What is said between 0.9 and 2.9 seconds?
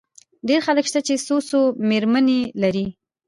شته، چي څو څو مېرمنې لري.